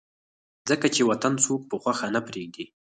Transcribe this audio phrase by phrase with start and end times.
[0.69, 2.65] ځکه چې وطن څوک پۀ خوښه نه پريږدي